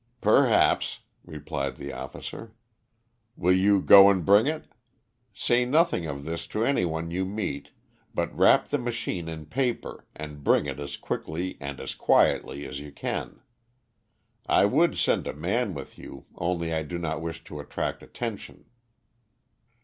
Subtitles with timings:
[0.19, 2.55] "Perhaps," replied the officer.
[3.37, 4.65] "Will you go and bring it?
[5.31, 7.69] Say nothing of this to any one you meet,
[8.11, 12.79] but wrap the machine in paper and bring it as quickly and as quietly as
[12.79, 13.41] you can.
[14.47, 18.65] I would send a man with you, only I do not wish to attract attention."